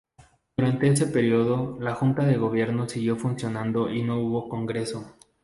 Durante 0.57 0.87
ese 0.87 1.05
periodo 1.05 1.77
la 1.79 1.93
Junta 1.93 2.23
de 2.25 2.35
Gobierno 2.35 2.89
siguió 2.89 3.15
funcionando 3.17 3.87
y 3.91 4.01
no 4.01 4.19
hubo 4.19 4.49
Congreso. 4.49 5.15